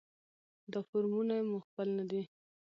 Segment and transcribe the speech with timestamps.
[0.71, 2.21] دا فورمونه مو خپل نه دي.